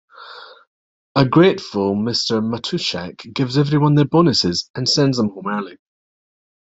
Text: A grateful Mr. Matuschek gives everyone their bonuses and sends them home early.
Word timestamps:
A 1.15 1.25
grateful 1.25 1.95
Mr. 1.95 2.41
Matuschek 2.43 3.17
gives 3.35 3.55
everyone 3.55 3.93
their 3.93 4.03
bonuses 4.03 4.67
and 4.73 4.89
sends 4.89 5.17
them 5.17 5.29
home 5.29 5.47
early. 5.47 5.77